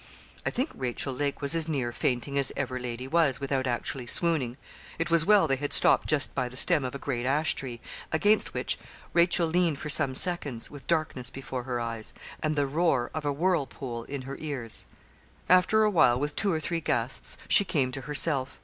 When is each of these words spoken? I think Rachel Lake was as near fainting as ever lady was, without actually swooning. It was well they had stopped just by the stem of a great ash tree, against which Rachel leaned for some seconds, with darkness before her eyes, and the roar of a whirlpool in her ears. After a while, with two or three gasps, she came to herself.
I 0.47 0.49
think 0.49 0.71
Rachel 0.73 1.13
Lake 1.13 1.43
was 1.43 1.55
as 1.55 1.67
near 1.67 1.91
fainting 1.91 2.35
as 2.39 2.51
ever 2.57 2.79
lady 2.79 3.07
was, 3.07 3.39
without 3.39 3.67
actually 3.67 4.07
swooning. 4.07 4.57
It 4.97 5.11
was 5.11 5.27
well 5.27 5.47
they 5.47 5.57
had 5.57 5.71
stopped 5.71 6.07
just 6.09 6.33
by 6.33 6.49
the 6.49 6.57
stem 6.57 6.83
of 6.83 6.95
a 6.95 6.97
great 6.97 7.23
ash 7.27 7.53
tree, 7.53 7.79
against 8.11 8.51
which 8.55 8.79
Rachel 9.13 9.47
leaned 9.47 9.77
for 9.77 9.89
some 9.91 10.15
seconds, 10.15 10.71
with 10.71 10.87
darkness 10.87 11.29
before 11.29 11.65
her 11.65 11.79
eyes, 11.79 12.15
and 12.41 12.55
the 12.55 12.65
roar 12.65 13.11
of 13.13 13.25
a 13.27 13.31
whirlpool 13.31 14.05
in 14.05 14.23
her 14.23 14.37
ears. 14.39 14.85
After 15.47 15.83
a 15.83 15.91
while, 15.91 16.19
with 16.19 16.35
two 16.35 16.51
or 16.51 16.59
three 16.59 16.81
gasps, 16.81 17.37
she 17.47 17.63
came 17.63 17.91
to 17.91 18.01
herself. 18.01 18.59